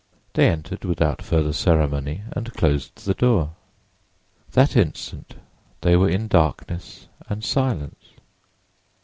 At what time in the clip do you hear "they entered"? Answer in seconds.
0.33-0.83